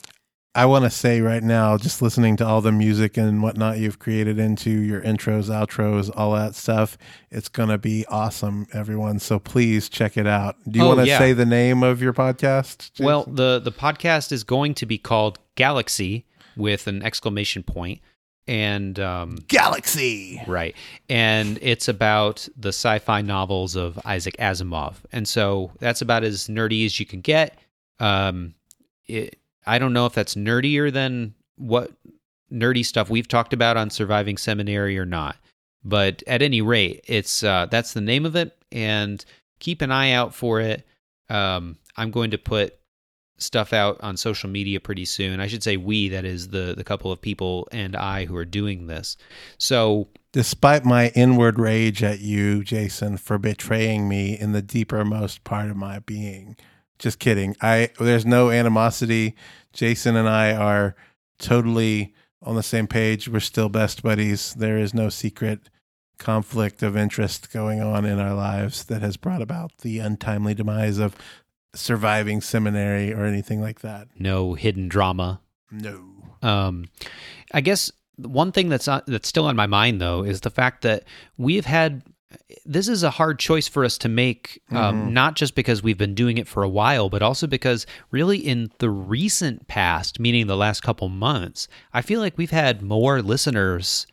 I 0.53 0.65
want 0.65 0.83
to 0.83 0.89
say 0.89 1.21
right 1.21 1.41
now, 1.41 1.77
just 1.77 2.01
listening 2.01 2.35
to 2.37 2.45
all 2.45 2.59
the 2.59 2.73
music 2.73 3.15
and 3.15 3.41
whatnot 3.41 3.77
you've 3.77 3.99
created 3.99 4.37
into 4.37 4.69
your 4.69 4.99
intros, 5.01 5.49
outros, 5.49 6.11
all 6.13 6.33
that 6.33 6.55
stuff, 6.55 6.97
it's 7.29 7.47
going 7.47 7.69
to 7.69 7.77
be 7.77 8.05
awesome, 8.09 8.67
everyone. 8.73 9.19
So 9.19 9.39
please 9.39 9.87
check 9.87 10.17
it 10.17 10.27
out. 10.27 10.57
Do 10.67 10.79
you 10.79 10.85
Oh, 10.85 10.89
want 10.89 10.99
to 11.01 11.07
yeah. 11.07 11.17
say 11.19 11.31
the 11.31 11.45
name 11.45 11.83
of 11.83 12.01
your 12.01 12.11
podcast? 12.11 12.91
Jason? 12.91 13.05
Well, 13.05 13.23
the 13.31 13.59
the 13.63 13.71
podcast 13.71 14.33
is 14.33 14.43
going 14.43 14.73
to 14.75 14.85
be 14.85 14.97
called 14.97 15.39
Galaxy 15.55 16.25
with 16.57 16.85
an 16.87 17.01
exclamation 17.01 17.63
point, 17.63 18.01
and 18.45 18.99
um, 18.99 19.37
Galaxy. 19.47 20.41
right, 20.47 20.75
and 21.07 21.59
it's 21.61 21.87
about 21.87 22.49
the 22.57 22.69
sci-fi 22.73 23.21
novels 23.21 23.77
of 23.77 23.97
Isaac 24.03 24.35
Asimov, 24.37 24.95
and 25.13 25.25
so 25.25 25.71
that's 25.79 26.01
about 26.01 26.25
as 26.25 26.49
nerdy 26.49 26.85
as 26.85 26.99
you 26.99 27.05
can 27.05 27.21
get. 27.21 27.57
Um, 28.01 28.53
it, 29.07 29.37
I 29.65 29.79
don't 29.79 29.93
know 29.93 30.05
if 30.05 30.13
that's 30.13 30.35
nerdier 30.35 30.91
than 30.91 31.35
what 31.57 31.91
nerdy 32.51 32.85
stuff 32.85 33.09
we've 33.09 33.27
talked 33.27 33.53
about 33.53 33.77
on 33.77 33.89
Surviving 33.89 34.37
Seminary 34.37 34.97
or 34.97 35.05
not, 35.05 35.37
but 35.83 36.23
at 36.27 36.41
any 36.41 36.61
rate, 36.61 37.03
it's 37.07 37.43
uh, 37.43 37.67
that's 37.69 37.93
the 37.93 38.01
name 38.01 38.25
of 38.25 38.35
it, 38.35 38.57
and 38.71 39.23
keep 39.59 39.81
an 39.81 39.91
eye 39.91 40.11
out 40.11 40.33
for 40.33 40.59
it. 40.59 40.85
Um, 41.29 41.77
I'm 41.95 42.11
going 42.11 42.31
to 42.31 42.37
put 42.37 42.77
stuff 43.37 43.73
out 43.73 43.99
on 44.01 44.17
social 44.17 44.49
media 44.49 44.79
pretty 44.79 45.05
soon. 45.05 45.39
I 45.39 45.47
should 45.47 45.63
say 45.63 45.77
we, 45.77 46.09
that 46.09 46.25
is 46.25 46.49
the 46.49 46.73
the 46.75 46.83
couple 46.83 47.11
of 47.11 47.21
people 47.21 47.67
and 47.71 47.95
I 47.95 48.25
who 48.25 48.35
are 48.35 48.45
doing 48.45 48.87
this. 48.87 49.17
So 49.57 50.09
Despite 50.33 50.85
my 50.85 51.09
inward 51.09 51.59
rage 51.59 52.01
at 52.03 52.21
you, 52.21 52.63
Jason, 52.63 53.17
for 53.17 53.37
betraying 53.37 54.07
me 54.07 54.39
in 54.39 54.53
the 54.53 54.61
deepermost 54.61 55.43
part 55.43 55.69
of 55.69 55.75
my 55.75 55.99
being. 55.99 56.55
Just 57.01 57.17
kidding. 57.17 57.57
I 57.61 57.89
there's 57.99 58.27
no 58.27 58.51
animosity. 58.51 59.35
Jason 59.73 60.15
and 60.15 60.29
I 60.29 60.53
are 60.53 60.95
totally 61.39 62.13
on 62.43 62.55
the 62.55 62.61
same 62.63 62.85
page. 62.85 63.27
We're 63.27 63.39
still 63.39 63.69
best 63.69 64.03
buddies. 64.03 64.53
There 64.53 64.77
is 64.77 64.93
no 64.93 65.09
secret 65.09 65.69
conflict 66.19 66.83
of 66.83 66.95
interest 66.95 67.51
going 67.51 67.81
on 67.81 68.05
in 68.05 68.19
our 68.19 68.35
lives 68.35 68.83
that 68.85 69.01
has 69.01 69.17
brought 69.17 69.41
about 69.41 69.79
the 69.79 69.97
untimely 69.97 70.53
demise 70.53 70.99
of 70.99 71.15
surviving 71.73 72.39
seminary 72.39 73.11
or 73.11 73.25
anything 73.25 73.61
like 73.61 73.79
that. 73.81 74.07
no 74.19 74.53
hidden 74.53 74.87
drama. 74.87 75.41
No. 75.71 76.03
Um, 76.43 76.85
I 77.51 77.61
guess 77.61 77.91
one 78.17 78.51
thing 78.51 78.69
that's 78.69 78.85
not, 78.85 79.07
that's 79.07 79.27
still 79.27 79.45
on 79.47 79.55
my 79.55 79.65
mind 79.65 79.99
though 79.99 80.23
is 80.23 80.41
the 80.41 80.51
fact 80.51 80.83
that 80.83 81.05
we've 81.37 81.65
had 81.65 82.03
this 82.65 82.87
is 82.87 83.03
a 83.03 83.09
hard 83.11 83.39
choice 83.39 83.67
for 83.67 83.83
us 83.83 83.97
to 83.99 84.09
make, 84.09 84.61
um, 84.71 85.07
Mhm. 85.09 85.11
not 85.11 85.35
just 85.35 85.55
because 85.55 85.83
we've 85.83 85.97
been 85.97 86.15
doing 86.15 86.37
it 86.37 86.47
for 86.47 86.63
a 86.63 86.69
while, 86.69 87.09
but 87.09 87.21
also 87.21 87.47
because 87.47 87.85
really 88.11 88.37
in 88.37 88.71
the 88.79 88.89
recent 88.89 89.67
past, 89.67 90.19
meaning 90.19 90.47
the 90.47 90.55
last 90.57 90.81
couple 90.81 91.09
months, 91.09 91.67
I 91.93 92.01
feel 92.01 92.19
like 92.19 92.37
we've 92.37 92.51
had 92.51 92.81
more 92.81 93.21
listeners 93.21 94.07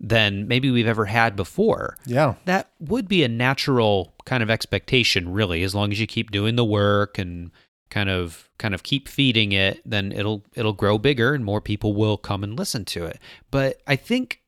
than 0.00 0.46
maybe 0.46 0.70
we've 0.70 0.86
ever 0.86 1.06
had 1.06 1.34
before. 1.34 1.96
Yeah. 2.06 2.34
That 2.44 2.70
would 2.78 3.08
be 3.08 3.24
a 3.24 3.28
natural 3.28 4.14
kind 4.24 4.42
of 4.42 4.50
expectation, 4.50 5.30
really, 5.32 5.62
as 5.62 5.74
long 5.74 5.90
as 5.90 5.98
you 5.98 6.06
keep 6.06 6.30
doing 6.30 6.54
the 6.56 6.64
work 6.64 7.18
and 7.18 7.50
kind 7.90 8.10
of 8.10 8.48
kind 8.58 8.74
of 8.74 8.82
keep 8.82 9.08
feeding 9.08 9.52
it, 9.52 9.80
then 9.84 10.12
it'll 10.12 10.44
it'll 10.54 10.72
grow 10.74 10.98
bigger 10.98 11.34
and 11.34 11.44
more 11.44 11.60
people 11.60 11.94
will 11.94 12.16
come 12.16 12.44
and 12.44 12.56
listen 12.56 12.84
to 12.84 13.04
it. 13.06 13.18
But 13.50 13.80
I 13.86 13.96
think 13.96 14.40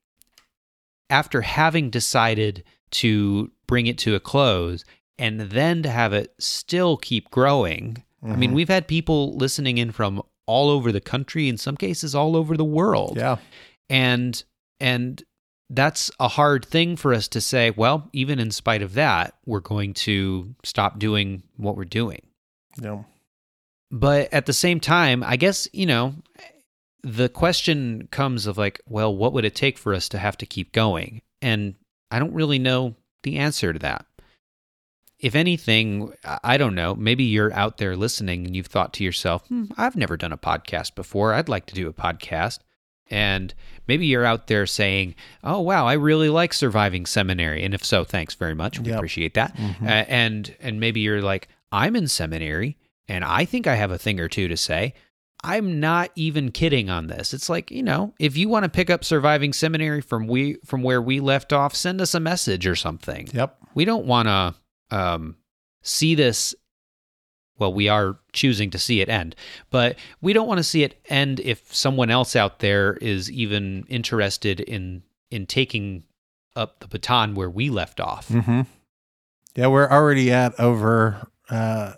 after 1.08 1.40
having 1.40 1.90
decided 1.90 2.62
to 2.92 3.50
bring 3.66 3.86
it 3.86 3.98
to 3.98 4.14
a 4.14 4.20
close 4.20 4.84
and 5.18 5.40
then 5.40 5.82
to 5.82 5.90
have 5.90 6.12
it 6.12 6.34
still 6.38 6.96
keep 6.96 7.30
growing. 7.30 8.02
I 8.22 8.36
mean, 8.36 8.50
Mhm. 8.50 8.54
we've 8.54 8.68
had 8.68 8.86
people 8.88 9.34
listening 9.36 9.78
in 9.78 9.92
from 9.92 10.22
all 10.46 10.68
over 10.70 10.90
the 10.92 11.00
country, 11.00 11.48
in 11.48 11.56
some 11.56 11.76
cases 11.76 12.14
all 12.14 12.34
over 12.36 12.56
the 12.56 12.64
world 12.64 13.16
Yeah. 13.16 13.36
and 13.88 14.42
and 14.80 15.22
that's 15.72 16.10
a 16.18 16.26
hard 16.28 16.64
thing 16.64 16.96
for 16.96 17.14
us 17.14 17.28
to 17.28 17.40
say 17.40 17.70
well 17.70 18.08
even 18.12 18.40
in 18.40 18.50
spite 18.50 18.82
of 18.82 18.94
that 18.94 19.34
we're 19.46 19.60
going 19.60 19.94
to 19.94 20.52
stop 20.64 20.98
doing 20.98 21.44
what 21.56 21.76
we're 21.76 21.84
doing 21.84 22.22
Yeah. 22.82 23.04
but 23.92 24.32
at 24.32 24.46
the 24.46 24.52
same 24.52 24.80
time 24.80 25.22
i 25.22 25.36
guess 25.36 25.68
you 25.72 25.86
know 25.86 26.14
the 27.04 27.28
question 27.28 28.08
comes 28.10 28.46
of 28.46 28.58
like 28.58 28.80
well 28.88 29.14
what 29.14 29.32
would 29.32 29.44
it 29.44 29.54
take 29.54 29.78
for 29.78 29.94
us 29.94 30.08
to 30.08 30.18
have 30.18 30.36
to 30.38 30.46
keep 30.46 30.72
going 30.72 31.22
and 31.40 31.74
i 32.10 32.18
don't 32.18 32.34
really 32.34 32.58
know 32.58 32.94
the 33.22 33.36
answer 33.38 33.72
to 33.72 33.78
that 33.78 34.04
if 35.18 35.34
anything 35.34 36.12
I- 36.42 36.56
don't 36.56 36.74
know 36.74 36.94
maybe 36.94 37.24
you're 37.24 37.52
out 37.52 37.78
there 37.78 37.96
listening 37.96 38.46
and 38.46 38.56
you've 38.56 38.66
thought 38.66 38.92
to 38.94 39.04
yourself 39.04 39.46
hmm, 39.48 39.64
i've 39.76 39.96
never 39.96 40.16
done 40.16 40.32
a 40.32 40.38
podcast 40.38 40.94
before 40.94 41.34
i'd 41.34 41.48
like 41.48 41.66
to 41.66 41.74
do 41.74 41.88
a 41.88 41.92
podcast 41.92 42.58
and 43.12 43.52
maybe 43.88 44.06
you're 44.06 44.24
out 44.24 44.46
there 44.46 44.66
saying, 44.68 45.16
"Oh 45.42 45.58
wow, 45.58 45.84
I 45.84 45.94
really 45.94 46.28
like 46.28 46.52
surviving 46.54 47.06
seminary." 47.06 47.64
And 47.64 47.74
if 47.74 47.84
so, 47.84 48.04
thanks 48.04 48.36
very 48.36 48.54
much. 48.54 48.78
We 48.78 48.86
Yep. 48.90 48.96
appreciate 48.98 49.34
that. 49.34 49.56
Mhm. 49.56 49.82
Uh, 49.82 50.04
and 50.06 50.54
and 50.60 50.78
maybe 50.78 51.00
you're 51.00 51.20
like, 51.20 51.48
"I'm 51.72 51.96
in 51.96 52.06
seminary 52.06 52.78
and 53.08 53.24
I 53.24 53.44
think 53.46 53.66
I 53.66 53.74
have 53.74 53.90
a 53.90 53.98
thing 53.98 54.20
or 54.20 54.28
two 54.28 54.46
to 54.46 54.56
say." 54.56 54.94
I'm 55.42 55.80
not 55.80 56.10
even 56.16 56.50
kidding 56.50 56.90
on 56.90 57.06
this. 57.06 57.32
It's 57.32 57.48
like, 57.48 57.70
you 57.70 57.82
know, 57.82 58.14
if 58.18 58.36
you 58.36 58.48
want 58.48 58.64
to 58.64 58.68
pick 58.68 58.90
up 58.90 59.04
surviving 59.04 59.52
seminary 59.52 60.00
from 60.00 60.26
we 60.26 60.58
from 60.64 60.82
where 60.82 61.00
we 61.00 61.20
left 61.20 61.52
off, 61.52 61.74
send 61.74 62.00
us 62.00 62.14
a 62.14 62.20
message 62.20 62.66
or 62.66 62.76
something. 62.76 63.28
Yep. 63.32 63.56
We 63.74 63.84
don't 63.84 64.04
want 64.04 64.28
to 64.28 64.54
um, 64.96 65.36
see 65.82 66.14
this 66.14 66.54
well, 67.60 67.72
we 67.72 67.88
are 67.88 68.18
choosing 68.32 68.70
to 68.70 68.78
see 68.78 69.02
it 69.02 69.08
end, 69.10 69.36
but 69.70 69.96
we 70.22 70.32
don't 70.32 70.48
want 70.48 70.58
to 70.58 70.64
see 70.64 70.82
it 70.82 70.98
end 71.10 71.40
if 71.40 71.72
someone 71.74 72.10
else 72.10 72.34
out 72.34 72.60
there 72.60 72.94
is 72.94 73.30
even 73.30 73.84
interested 73.88 74.60
in 74.60 75.02
in 75.30 75.46
taking 75.46 76.04
up 76.56 76.80
the 76.80 76.88
baton 76.88 77.34
where 77.34 77.50
we 77.50 77.70
left 77.70 78.00
off. 78.00 78.28
Mm-hmm. 78.28 78.62
Yeah, 79.54 79.66
we're 79.66 79.88
already 79.88 80.32
at 80.32 80.58
over 80.58 81.28
uh, 81.50 81.92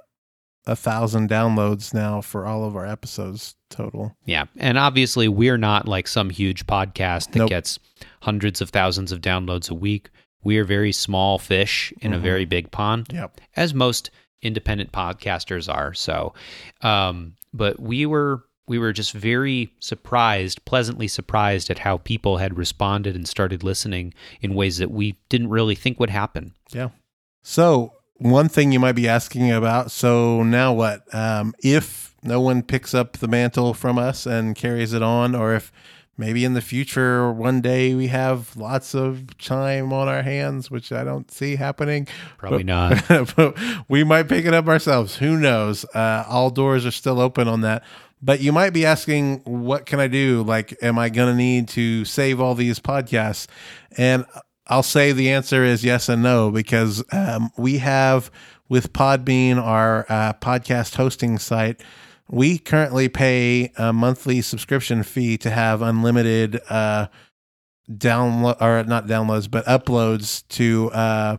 a 0.66 0.76
thousand 0.76 1.28
downloads 1.28 1.92
now 1.92 2.20
for 2.20 2.46
all 2.46 2.64
of 2.64 2.76
our 2.76 2.86
episodes 2.86 3.56
total. 3.70 4.16
Yeah. 4.24 4.44
And 4.56 4.78
obviously, 4.78 5.26
we're 5.28 5.58
not 5.58 5.88
like 5.88 6.06
some 6.06 6.30
huge 6.30 6.66
podcast 6.66 7.32
that 7.32 7.38
Nope. 7.40 7.48
gets 7.50 7.78
hundreds 8.20 8.60
of 8.60 8.70
thousands 8.70 9.10
of 9.12 9.20
downloads 9.20 9.70
a 9.70 9.74
week. 9.74 10.10
We 10.44 10.58
are 10.58 10.64
very 10.64 10.92
small 10.92 11.38
fish 11.38 11.92
in 12.00 12.12
a 12.12 12.18
Mhm. 12.18 12.22
very 12.22 12.44
big 12.44 12.70
pond. 12.70 13.08
Yep. 13.12 13.40
as 13.56 13.74
most 13.74 14.10
independent 14.40 14.90
podcasters 14.92 15.72
are. 15.72 15.94
So, 15.94 16.34
um, 16.80 17.34
but 17.54 17.78
we 17.80 18.06
were 18.06 18.44
we 18.68 18.78
were 18.78 18.92
just 18.92 19.12
very 19.12 19.72
surprised, 19.80 20.64
pleasantly 20.64 21.08
surprised 21.08 21.68
at 21.68 21.80
how 21.80 21.98
people 21.98 22.36
had 22.38 22.56
responded 22.56 23.16
and 23.16 23.26
started 23.26 23.62
listening 23.64 24.14
in 24.40 24.54
ways 24.54 24.78
that 24.78 24.90
we 24.90 25.16
didn't 25.28 25.48
really 25.50 25.74
think 25.74 25.98
would 25.98 26.10
happen. 26.10 26.54
Yeah. 26.72 26.90
So 27.42 27.92
one 28.22 28.48
thing 28.48 28.72
you 28.72 28.80
might 28.80 28.92
be 28.92 29.08
asking 29.08 29.50
about. 29.50 29.90
So 29.90 30.42
now 30.42 30.72
what? 30.72 31.02
Um, 31.14 31.54
if 31.62 32.14
no 32.22 32.40
one 32.40 32.62
picks 32.62 32.94
up 32.94 33.18
the 33.18 33.28
mantle 33.28 33.74
from 33.74 33.98
us 33.98 34.26
and 34.26 34.54
carries 34.54 34.92
it 34.92 35.02
on, 35.02 35.34
or 35.34 35.54
if 35.54 35.72
maybe 36.16 36.44
in 36.44 36.54
the 36.54 36.60
future 36.60 37.32
one 37.32 37.60
day 37.60 37.94
we 37.94 38.06
have 38.08 38.56
lots 38.56 38.94
of 38.94 39.36
time 39.38 39.92
on 39.92 40.08
our 40.08 40.22
hands, 40.22 40.70
which 40.70 40.92
I 40.92 41.04
don't 41.04 41.30
see 41.30 41.56
happening. 41.56 42.06
Probably 42.38 42.64
not. 42.64 43.02
but 43.36 43.58
we 43.88 44.04
might 44.04 44.28
pick 44.28 44.44
it 44.44 44.54
up 44.54 44.68
ourselves. 44.68 45.16
Who 45.16 45.36
knows? 45.36 45.84
Uh, 45.86 46.24
all 46.28 46.50
doors 46.50 46.86
are 46.86 46.92
still 46.92 47.20
open 47.20 47.48
on 47.48 47.62
that. 47.62 47.82
But 48.24 48.40
you 48.40 48.52
might 48.52 48.70
be 48.70 48.86
asking, 48.86 49.40
what 49.40 49.84
can 49.84 49.98
I 49.98 50.06
do? 50.06 50.44
Like, 50.44 50.76
am 50.80 50.96
I 50.96 51.08
going 51.08 51.32
to 51.32 51.36
need 51.36 51.66
to 51.70 52.04
save 52.04 52.40
all 52.40 52.54
these 52.54 52.78
podcasts? 52.78 53.48
And 53.96 54.24
I'll 54.72 54.82
say 54.82 55.12
the 55.12 55.28
answer 55.28 55.64
is 55.64 55.84
yes 55.84 56.08
and 56.08 56.22
no 56.22 56.50
because 56.50 57.04
um, 57.12 57.50
we 57.58 57.76
have 57.76 58.30
with 58.70 58.94
Podbean, 58.94 59.58
our 59.58 60.06
uh, 60.08 60.32
podcast 60.32 60.94
hosting 60.94 61.38
site, 61.38 61.82
we 62.30 62.56
currently 62.56 63.10
pay 63.10 63.70
a 63.76 63.92
monthly 63.92 64.40
subscription 64.40 65.02
fee 65.02 65.36
to 65.36 65.50
have 65.50 65.82
unlimited 65.82 66.58
uh, 66.70 67.08
download 67.90 68.62
or 68.62 68.82
not 68.84 69.06
downloads, 69.06 69.50
but 69.50 69.66
uploads 69.66 70.48
to 70.48 70.90
uh, 70.92 71.36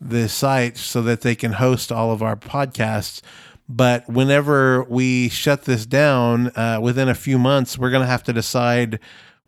the 0.00 0.28
site 0.28 0.76
so 0.76 1.02
that 1.02 1.20
they 1.20 1.36
can 1.36 1.52
host 1.52 1.92
all 1.92 2.10
of 2.10 2.20
our 2.20 2.34
podcasts. 2.34 3.20
But 3.68 4.08
whenever 4.08 4.82
we 4.82 5.28
shut 5.28 5.66
this 5.66 5.86
down, 5.86 6.48
uh, 6.56 6.80
within 6.82 7.08
a 7.08 7.14
few 7.14 7.38
months, 7.38 7.78
we're 7.78 7.90
going 7.90 8.02
to 8.02 8.08
have 8.08 8.24
to 8.24 8.32
decide 8.32 8.98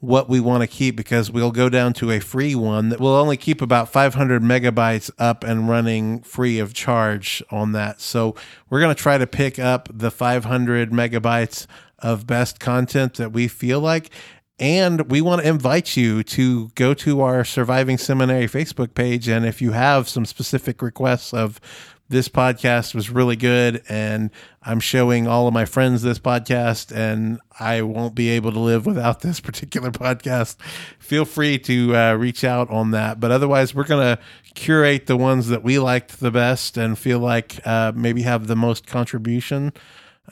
what 0.05 0.29
we 0.29 0.41
want 0.41 0.63
to 0.63 0.67
keep 0.67 0.97
because 0.97 1.31
we'll 1.31 1.51
go 1.51 1.69
down 1.69 1.93
to 1.95 2.11
a 2.11 2.21
free 2.21 2.55
one 2.55 2.89
that 2.91 3.01
will 3.01 3.15
only 3.15 3.37
keep 3.37 3.63
about 3.63 3.89
500 3.89 4.43
megabytes 4.43 5.11
up 5.19 5.45
and 5.45 5.69
running 5.69 6.23
free 6.23 6.59
of 6.59 6.75
charge 6.75 7.43
on 7.51 7.73
that. 7.73 8.01
So 8.01 8.35
we're 8.69 8.81
going 8.81 8.95
to 8.95 9.01
try 9.01 9.19
to 9.19 9.27
pick 9.27 9.59
up 9.59 9.89
the 9.93 10.11
500 10.11 10.91
megabytes 10.91 11.67
of 11.99 12.27
best 12.27 12.61
content 12.61 13.15
that 13.15 13.33
we 13.33 13.49
feel 13.49 13.81
like. 13.81 14.11
And 14.59 15.11
we 15.11 15.21
want 15.21 15.43
to 15.43 15.49
invite 15.49 15.97
you 15.97 16.23
to 16.23 16.69
go 16.77 16.95
to 16.95 17.23
our 17.23 17.45
Surviving 17.45 17.99
Seminary 17.99 18.47
Facebook 18.47 18.95
page. 18.95 19.29
And 19.29 19.45
if 19.45 19.61
you 19.61 19.73
have 19.73 20.09
some 20.09 20.25
specific 20.25 20.81
requests 20.81 21.35
of 21.35 21.61
this 22.09 22.29
podcast 22.29 22.95
was 22.95 23.09
really 23.09 23.37
good 23.37 23.83
and 23.89 24.31
I'm 24.63 24.81
showing 24.81 25.27
all 25.27 25.49
of 25.49 25.55
my 25.55 25.65
friends 25.65 26.03
this 26.03 26.19
podcast 26.19 26.95
and 26.95 27.41
I 27.59 27.83
won't 27.83 28.15
be 28.15 28.29
able 28.31 28.53
to 28.53 28.59
live 28.59 28.87
without 28.87 29.21
this 29.23 29.41
particular 29.41 29.91
podcast. 29.91 30.57
Feel 30.99 31.25
free 31.25 31.59
to 31.61 31.97
uh, 31.97 32.15
reach 32.15 32.45
out 32.45 32.71
on 32.71 32.91
that. 32.91 33.21
But 33.21 33.31
otherwise, 33.31 33.75
we're 33.75 33.85
going 33.85 34.17
to 34.17 34.23
curate 34.55 35.07
the 35.07 35.17
ones 35.17 35.49
that 35.49 35.63
we 35.63 35.79
liked 35.79 36.21
the 36.21 36.31
best 36.31 36.77
and 36.77 36.99
feel 36.99 37.19
like 37.19 37.67
uh, 37.67 37.93
maybe 37.95 38.23
have 38.23 38.47
the 38.47 38.57
most 38.57 38.87
contribution 38.87 39.73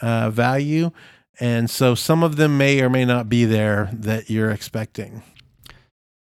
uh, 0.00 0.30
value. 0.30 0.90
And 1.40 1.70
so 1.70 1.94
some 1.94 2.22
of 2.22 2.36
them 2.36 2.58
may 2.58 2.80
or 2.82 2.90
may 2.90 3.04
not 3.04 3.28
be 3.28 3.44
there 3.44 3.90
that 3.94 4.28
you're 4.28 4.50
expecting. 4.50 5.22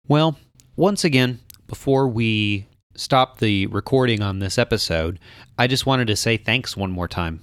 Well, 0.06 0.38
once 0.76 1.04
again, 1.04 1.40
before 1.66 2.08
we 2.08 2.66
stop 2.94 3.38
the 3.38 3.66
recording 3.66 4.22
on 4.22 4.38
this 4.38 4.58
episode, 4.58 5.18
I 5.58 5.66
just 5.66 5.86
wanted 5.86 6.06
to 6.08 6.16
say 6.16 6.36
thanks 6.36 6.76
one 6.76 6.90
more 6.90 7.08
time. 7.08 7.40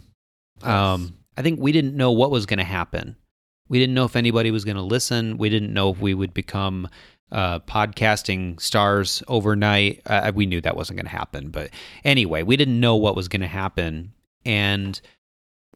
Um, 0.62 1.18
I 1.38 1.42
think 1.42 1.60
we 1.60 1.72
didn't 1.72 1.96
know 1.96 2.12
what 2.12 2.32
was 2.32 2.46
going 2.46 2.60
to 2.60 2.66
happen. 2.66 3.16
We 3.70 3.80
didn't 3.80 3.96
know 3.96 4.06
if 4.06 4.16
anybody 4.16 4.52
was 4.52 4.66
going 4.66 4.78
to 4.78 4.84
listen. 4.84 5.38
We 5.38 5.50
didn't 5.50 5.74
know 5.74 5.92
if 5.92 6.00
we 6.00 6.14
would 6.14 6.34
become 6.34 6.90
uh, 7.32 7.60
podcasting 7.60 8.60
stars 8.60 9.24
overnight. 9.28 10.02
Uh, 10.06 10.32
we 10.34 10.46
knew 10.46 10.60
that 10.62 10.76
wasn't 10.76 10.98
going 10.98 11.06
to 11.06 11.12
happen. 11.12 11.50
But 11.50 11.70
anyway, 12.04 12.44
we 12.44 12.58
didn't 12.58 12.80
know 12.80 12.96
what 12.96 13.16
was 13.16 13.28
going 13.28 13.42
to 13.42 13.48
happen. 13.48 14.14
And 14.44 15.00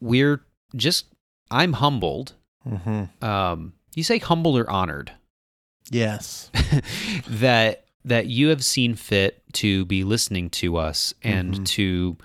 we're 0.02 0.44
just, 0.76 1.06
I'm 1.52 1.74
humbled. 1.74 2.34
Mm-hmm. 2.68 3.24
Um, 3.24 3.74
you 3.96 4.04
say 4.04 4.18
humbled 4.18 4.58
or 4.58 4.70
honored? 4.70 5.12
Yes. 5.92 6.50
that 7.28 7.83
that 8.06 8.28
you 8.28 8.50
have 8.50 8.64
seen 8.64 8.96
fit 8.96 9.42
to 9.54 9.86
be 9.86 10.04
listening 10.04 10.50
to 10.50 10.78
us 10.78 11.14
and 11.24 11.54
Mhm. 11.62 11.66
to 11.66 12.18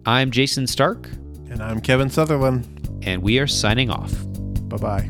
I'm 0.05 0.31
Jason 0.31 0.67
Stark, 0.67 1.07
And 1.49 1.61
I'm 1.61 1.79
Kevin 1.79 2.09
Sutherland. 2.09 2.67
and 3.03 3.21
we 3.21 3.39
are 3.39 3.47
signing 3.47 3.89
off. 3.89 4.13
Bye 4.69 4.77
bye. 4.77 5.09